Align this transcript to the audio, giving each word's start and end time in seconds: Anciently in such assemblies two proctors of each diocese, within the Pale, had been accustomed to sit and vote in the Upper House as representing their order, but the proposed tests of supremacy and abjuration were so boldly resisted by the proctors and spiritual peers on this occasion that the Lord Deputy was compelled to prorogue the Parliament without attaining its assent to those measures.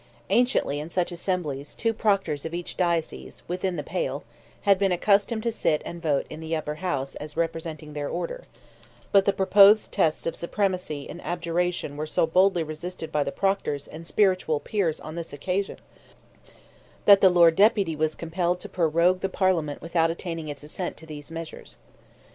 Anciently 0.31 0.79
in 0.79 0.89
such 0.89 1.11
assemblies 1.11 1.75
two 1.75 1.93
proctors 1.93 2.43
of 2.43 2.55
each 2.55 2.75
diocese, 2.75 3.43
within 3.47 3.75
the 3.75 3.83
Pale, 3.83 4.23
had 4.63 4.79
been 4.79 4.91
accustomed 4.91 5.43
to 5.43 5.51
sit 5.51 5.83
and 5.85 6.01
vote 6.01 6.25
in 6.27 6.39
the 6.39 6.55
Upper 6.55 6.73
House 6.81 7.13
as 7.17 7.37
representing 7.37 7.93
their 7.93 8.09
order, 8.09 8.45
but 9.11 9.25
the 9.25 9.31
proposed 9.31 9.91
tests 9.91 10.25
of 10.25 10.35
supremacy 10.35 11.07
and 11.07 11.23
abjuration 11.23 11.97
were 11.97 12.07
so 12.07 12.25
boldly 12.25 12.63
resisted 12.63 13.11
by 13.11 13.23
the 13.23 13.31
proctors 13.31 13.87
and 13.87 14.07
spiritual 14.07 14.59
peers 14.59 14.99
on 14.99 15.13
this 15.13 15.33
occasion 15.33 15.77
that 17.05 17.21
the 17.21 17.29
Lord 17.29 17.55
Deputy 17.55 17.95
was 17.95 18.15
compelled 18.15 18.59
to 18.61 18.69
prorogue 18.69 19.19
the 19.19 19.29
Parliament 19.29 19.83
without 19.83 20.09
attaining 20.09 20.47
its 20.47 20.63
assent 20.63 20.97
to 20.97 21.05
those 21.05 21.29
measures. 21.29 21.77